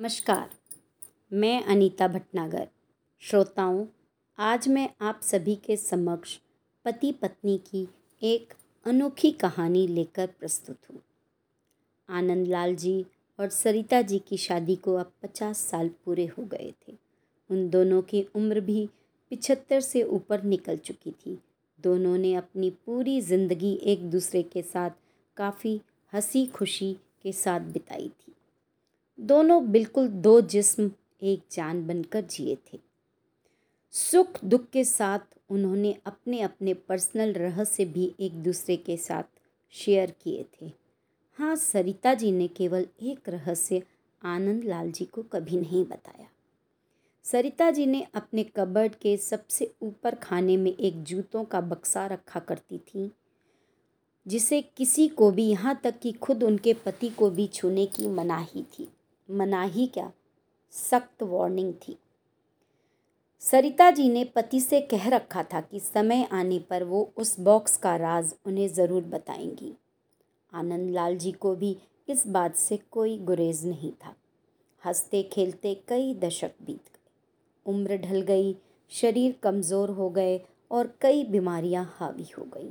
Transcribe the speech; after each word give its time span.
नमस्कार, 0.00 0.50
मैं 1.32 1.64
अनीता 1.64 2.08
भटनागर। 2.08 2.68
श्रोताओं, 3.20 3.86
आज 4.38 4.68
मैं 4.68 4.88
आप 5.00 5.20
सभी 5.22 5.54
के 5.56 5.76
समक्ष 5.76 6.36
पति 6.84 7.12
पत्नी 7.12 7.58
की 7.58 7.88
एक 8.22 8.54
अनोखी 8.86 9.30
कहानी 9.30 9.86
लेकर 9.86 10.26
प्रस्तुत 10.26 10.78
हूँ। 10.90 11.02
आनंद 12.08 12.46
लाल 12.46 12.74
जी 12.74 13.06
और 13.38 13.48
सरिता 13.48 14.02
जी 14.02 14.18
की 14.18 14.36
शादी 14.36 14.76
को 14.76 14.94
अब 14.94 15.12
पचास 15.22 15.58
साल 15.58 15.88
पूरे 15.88 16.26
हो 16.26 16.44
गए 16.44 16.72
थे। 16.88 16.96
उन 17.50 17.68
दोनों 17.70 18.02
की 18.02 18.26
उम्र 18.34 18.60
भी 18.60 18.88
पिछहत्तर 19.30 19.80
से 19.80 20.02
ऊपर 20.02 20.42
निकल 20.42 20.76
चुकी 20.76 21.10
थी। 21.10 21.38
दोनों 21.80 22.18
ने 22.18 22.34
अपनी 22.34 22.70
पूरी 22.86 23.20
ज़िंदगी 23.20 23.78
एक 23.84 24.10
दूसरे 24.10 24.42
के 24.42 24.62
साथ 24.62 24.90
काफ़ी 25.36 25.80
हँसी 26.12 26.46
खुशी 26.46 26.96
के 27.22 27.32
साथ 27.32 27.60
बिताई 27.60 28.08
थी। 28.08 28.29
दोनों 29.20 29.70
बिल्कुल 29.70 30.06
दो 30.08 30.40
जिस्म 30.40 30.90
एक 31.22 31.42
जान 31.52 31.86
बनकर 31.86 32.20
जिए 32.20 32.56
थे। 32.66 32.78
सुख 33.94 34.44
दुख 34.44 34.68
के 34.70 34.84
साथ 34.84 35.18
उन्होंने 35.50 35.94
अपने 36.06 36.40
अपने 36.40 36.74
पर्सनल 36.74 37.32
रहस्य 37.32 37.84
भी 37.84 38.12
एक 38.20 38.42
दूसरे 38.42 38.76
के 38.76 38.96
साथ 38.96 39.24
शेयर 39.74 40.14
किए 40.22 40.44
थे। 40.54 40.70
हाँ 41.38 41.56
सरिता 41.56 42.14
जी 42.14 42.30
ने 42.32 42.46
केवल 42.48 42.86
एक 43.02 43.28
रहस्य 43.28 43.82
आनंद 44.22 44.64
लाल 44.64 44.90
जी 44.90 45.04
को 45.04 45.22
कभी 45.22 45.56
नहीं 45.56 45.84
बताया। 45.84 46.26
सरिता 47.24 47.70
जी 47.70 47.86
ने 47.86 48.06
अपने 48.14 48.44
कबर्ड 48.56 48.94
के 48.94 49.16
सबसे 49.16 49.70
ऊपर 49.82 50.14
खाने 50.14 50.56
में 50.56 50.72
एक 50.72 51.02
जूतों 51.02 51.44
का 51.44 51.60
बक्सा 51.60 52.06
रखा 52.06 52.40
करती 52.40 52.78
थी, 52.78 53.10
जिसे 54.26 54.62
किसी 54.76 55.08
को 55.08 55.30
भी 55.30 55.44
यहाँ 55.44 55.80
तक 55.84 55.98
कि 55.98 56.12
खुद 56.12 56.42
उनके 56.42 56.74
पति 56.74 57.08
को 57.08 57.30
भी 57.30 57.46
छूने 57.46 57.86
की 57.86 58.08
मनाही 58.08 58.62
थी। 58.62 58.88
मनाही 59.30 59.86
क्या? 59.86 60.12
सख्त 60.70 61.22
वार्निंग 61.22 61.74
थी। 61.74 61.98
सरिता 63.40 63.90
जी 63.90 64.08
ने 64.08 64.24
पति 64.24 64.60
से 64.60 64.80
कह 64.80 65.08
रखा 65.08 65.42
था 65.42 65.60
कि 65.60 65.80
समय 65.80 66.28
आने 66.32 66.58
पर 66.58 66.84
वो 66.84 67.12
उस 67.16 67.40
बॉक्स 67.40 67.76
का 67.76 67.96
राज 67.96 68.34
उन्हें 68.46 68.68
ज़रूर 68.68 69.02
बताएँगी। 69.02 69.74
आनंद 70.54 70.90
लाल 70.90 71.16
जी 71.16 71.32
को 71.32 71.54
भी 71.54 71.76
इस 72.08 72.26
बात 72.26 72.56
से 72.56 72.76
कोई 72.90 73.18
गुरेज 73.18 73.66
नहीं 73.66 73.92
था। 73.92 74.14
हँसते 74.84 75.22
खेलते 75.22 75.74
कई 75.88 76.14
दशक 76.14 76.50
बीत 76.66 76.78
गए। 76.78 77.72
उम्र 77.72 77.96
ढल 77.96 78.20
गई, 78.20 78.56
शरीर 78.90 79.36
कमज़ोर 79.42 79.90
हो 79.90 80.10
गए 80.10 80.40
और 80.70 80.94
कई 81.00 81.24
बीमारियाँ 81.24 81.96
हावी 81.96 82.26
हो 82.38 82.44
गई। 82.44 82.70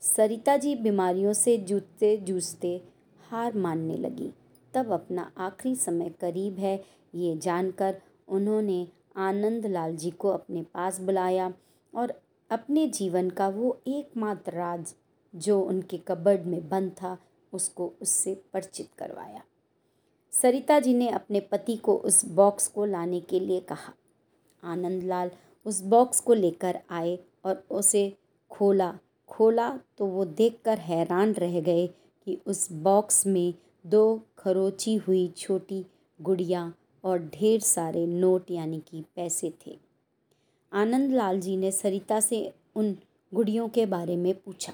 सरिता 0.00 0.56
जी 0.56 0.74
बीमारियों 0.74 1.32
से 1.32 1.58
जूझते 1.58 2.16
जूझते 2.16 2.82
हार 3.30 3.54
मानने 3.54 3.96
लगी। 3.96 4.32
तब 4.74 4.90
अपना 4.92 5.30
आखिरी 5.38 5.74
समय 5.76 6.08
करीब 6.20 6.58
है, 6.58 6.82
ये 7.14 7.36
जानकर 7.36 8.00
उन्होंने 8.28 8.86
आनंद 9.16 9.66
लाल 9.66 9.96
जी 9.96 10.10
को 10.10 10.28
अपने 10.28 10.62
पास 10.74 11.00
बुलाया 11.00 11.52
और 11.92 12.14
अपने 12.50 12.86
जीवन 12.88 13.30
का 13.30 13.48
वो 13.48 13.78
एकमात्र 13.86 14.52
राज 14.52 14.94
जो 15.34 15.60
उनके 15.60 15.98
कबर्ड 15.98 16.46
में 16.46 16.68
बंद 16.68 16.90
था, 16.92 17.16
उसको 17.52 17.92
उससे 18.02 18.34
परिचित 18.52 18.88
करवाया। 18.98 19.42
सरिता 20.32 20.78
जी 20.80 20.94
ने 20.94 21.08
अपने 21.08 21.40
पति 21.40 21.76
को 21.76 21.96
उस 21.96 22.24
बॉक्स 22.24 22.66
को 22.68 22.84
लाने 22.84 23.20
के 23.20 23.40
लिए 23.40 23.60
कहा। 23.60 23.92
आनंद 24.62 25.02
लाल 25.02 25.30
उस 25.66 25.80
बॉक्स 25.82 26.20
को 26.20 26.34
लेकर 26.34 26.78
आए 26.90 27.18
और 27.44 27.64
उसे 27.70 28.12
खोला। 28.50 28.92
खोला 29.28 29.70
तो 29.98 30.06
वो 30.06 30.24
देखकर 30.24 30.78
हैरान 30.78 31.32
रह 31.32 31.60
गए 31.60 31.86
कि 32.26 32.38
उस 32.46 32.70
बॉक्स 32.72 33.26
में 33.26 33.54
दो 33.86 34.22
खरोची 34.44 34.94
हुई 34.96 35.26
छोटी 35.36 35.84
गुड़िया 36.20 36.72
और 37.04 37.18
ढेर 37.34 37.60
सारे 37.60 38.06
नोट 38.06 38.50
यानी 38.50 38.80
कि 38.88 39.04
पैसे 39.16 39.52
थे। 39.66 39.78
आनंद 40.72 41.12
लाल 41.12 41.40
जी 41.40 41.56
ने 41.56 41.70
सरिता 41.72 42.18
से 42.20 42.50
उन 42.76 42.94
गुड़ियों 43.32 43.68
के 43.68 43.86
बारे 43.86 44.16
में 44.16 44.34
पूछा। 44.34 44.72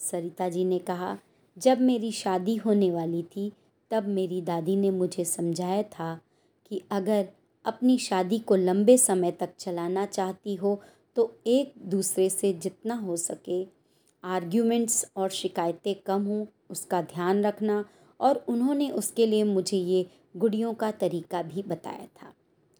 सरिता 0.00 0.48
जी 0.48 0.64
ने 0.64 0.78
कहा, 0.80 1.16
जब 1.56 1.80
मेरी 1.80 2.12
शादी 2.12 2.56
होने 2.56 2.90
वाली 2.90 3.22
थी, 3.22 3.52
तब 3.90 4.08
मेरी 4.08 4.40
दादी 4.42 4.76
ने 4.76 4.90
मुझे 4.90 5.24
समझाया 5.24 5.82
था 5.82 6.14
कि 6.70 6.82
अगर 6.90 7.26
अपनी 7.64 7.98
शादी 7.98 8.38
को 8.38 8.56
लंबे 8.56 8.98
समय 8.98 9.32
तक 9.32 9.56
चलाना 9.58 10.06
चाहती 10.06 10.54
हो 10.54 10.80
तो 11.16 11.30
एक 11.46 11.72
दूसरे 11.86 12.28
से 12.30 12.52
जितना 12.52 12.94
हो 12.96 13.16
सके, 13.16 13.62
आर्ग्यूमेंट्स 14.24 15.04
और 15.16 15.30
शिकायतें 15.30 15.94
कम 16.06 16.24
हों, 16.24 16.46
उसका 16.70 17.00
ध्यान 17.02 17.44
रखना 17.44 17.84
और 18.20 18.44
उन्होंने 18.48 18.90
उसके 18.90 19.26
लिए 19.26 19.44
मुझे 19.44 19.76
ये 19.76 20.06
गुड़ियों 20.36 20.74
का 20.74 20.90
तरीका 20.90 21.42
भी 21.42 21.62
बताया 21.62 22.06
था, 22.22 22.32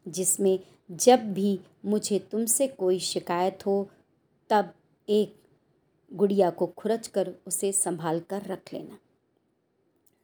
जिसमें 0.08 0.58
जब 0.90 1.32
भी 1.32 1.58
मुझे 1.84 2.18
तुमसे 2.18 2.66
कोई 2.68 2.98
शिकायत 2.98 3.66
हो, 3.66 3.88
तब 4.50 4.72
एक 5.08 5.34
गुड़िया 6.12 6.50
को 6.50 6.66
खुरच 6.66 7.06
कर 7.06 7.30
उसे 7.46 7.72
संभाल 7.72 8.20
कर 8.20 8.42
रख 8.42 8.72
लेना। 8.72 8.98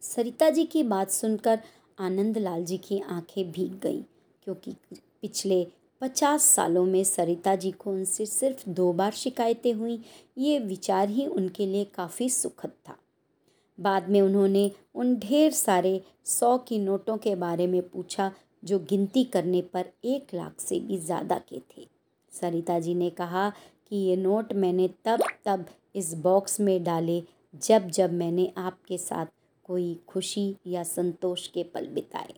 सरिता 0.03 0.51
जी 0.51 0.65
की 0.65 0.83
बात 0.83 1.11
सुनकर 1.11 1.61
आनंद 1.99 2.39
लाल 2.39 2.65
जी 2.65 2.79
की 2.79 3.01
आँखें 3.01 3.51
भीग 3.53 3.79
गईं, 3.81 4.03
क्योंकि 4.43 4.75
पिछले 5.23 5.67
पचास 6.01 6.43
सालों 6.43 6.85
में 6.85 7.05
सरिता 7.05 7.55
जी 7.57 7.71
को 7.71 7.91
उनसे 7.91 8.27
सिर्फ़ 8.27 8.69
दो 8.71 8.93
बार 8.93 9.13
शिकायतें 9.13 9.73
हुई, 9.73 10.01
ये 10.39 10.59
विचार 10.59 11.09
ही 11.09 11.27
उनके 11.27 11.67
लिए 11.67 11.85
काफ़ी 11.85 12.29
सुखद 12.31 12.73
था। 12.89 12.97
बाद 13.83 14.09
में 14.09 14.21
उन्होंने 14.21 14.71
उन 14.95 15.15
ढेर 15.19 15.53
सारे 15.53 16.01
सौ 16.27 16.57
की 16.59 16.79
नोटों 16.79 17.17
के 17.19 17.35
बारे 17.37 17.67
में 17.67 17.81
पूछा, 17.83 18.31
जो 18.65 18.79
गिनती 18.81 19.25
करने 19.27 19.63
पर 19.75 19.85
एक 20.05 20.35
लाख 20.35 20.61
से 20.61 20.79
भी 20.81 20.99
ज़्यादा 20.99 21.39
के 21.49 21.61
थे। 21.69 21.87
सरिता 22.33 22.79
जी 22.79 22.95
ने 22.95 23.11
कहा 23.11 23.49
कि 23.51 23.97
ये 23.99 24.17
नोट 24.17 24.53
मैंने 24.55 24.89
तब 25.05 25.23
तब 25.45 25.67
इस 25.95 26.15
बॉक्स 26.15 26.61
में 26.61 26.83
डाले, 26.85 27.23
जब 27.55 27.89
जब 27.89 28.13
मैंने 28.13 28.53
आपके 28.59 28.99
साथ 28.99 29.27
कोई 29.65 29.95
खुशी 30.09 30.55
या 30.67 30.83
संतोष 30.83 31.47
के 31.49 31.63
पल 31.65 31.87
बिताए। 31.87 32.35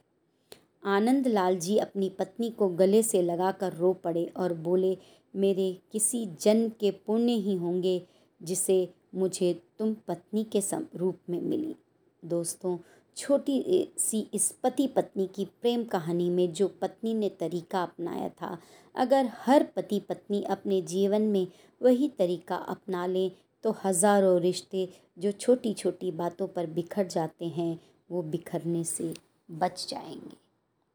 आनंद 0.87 1.27
लाल 1.27 1.57
जी 1.57 1.77
अपनी 1.79 2.09
पत्नी 2.09 2.51
को 2.51 2.69
गले 2.71 3.03
से 3.03 3.23
लगाकर 3.23 3.73
रो 3.73 3.93
पड़े 3.95 4.25
और 4.37 4.53
बोले, 4.55 4.97
मेरे 5.35 5.77
किसी 5.93 6.27
जन्म 6.41 6.69
के 6.81 6.91
पुण्य 7.07 7.33
ही 7.35 7.55
होंगे, 7.57 8.01
जिसे 8.41 8.89
मुझे 9.15 9.53
तुम 9.79 9.95
पत्नी 10.09 10.45
के 10.45 10.61
सम, 10.61 10.87
रूप 10.97 11.19
में 11.31 11.41
मिली। 11.41 11.75
दोस्तों, 12.23 12.79
छोटी 13.17 13.93
सी 13.99 14.21
इस 14.35 14.51
पति 14.63 14.87
पत्नी 14.87 15.27
की 15.27 15.45
प्रेम 15.61 15.85
कहानी 15.85 16.29
में 16.31 16.53
जो 16.53 16.69
पत्नी 16.81 17.15
ने 17.15 17.29
तरीका 17.31 17.83
अपनाया 17.83 18.29
था, 18.31 18.59
अगर 18.95 19.31
हर 19.39 19.63
पति 19.77 20.01
पत्नी 20.01 20.43
अपने 20.43 20.81
जीवन 20.83 21.23
में 21.23 21.47
वही 21.81 22.09
तरीका 22.09 22.57
अपना 22.57 23.07
लें 23.07 23.31
तो 23.65 23.75
हज़ारों 23.85 24.41
रिश्ते 24.41 24.89
जो 25.19 25.33
छोटी 25.33 25.73
छोटी 25.75 26.11
बातों 26.13 26.47
पर 26.49 26.67
बिखर 26.67 27.07
जाते 27.07 27.45
हैं, 27.49 27.79
वो 28.11 28.23
बिखरने 28.23 28.83
से 28.85 29.15
बच 29.49 29.87
जाएँगे। 29.91 30.37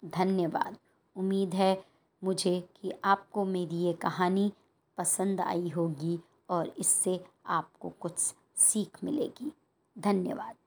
धन्यवाद। 0.03 0.77
उम्मीद 1.15 1.53
है 1.53 1.77
मुझे 2.21 2.59
कि 2.81 2.91
आपको 3.03 3.45
मेरी 3.45 3.77
ये 3.77 3.93
कहानी 3.93 4.51
पसंद 4.97 5.41
आई 5.41 5.69
होगी 5.69 6.19
और 6.49 6.73
इससे 6.79 7.19
आपको 7.45 7.89
कुछ 7.89 8.19
सीख 8.57 9.03
मिलेगी। 9.03 9.51
धन्यवाद। 9.97 10.58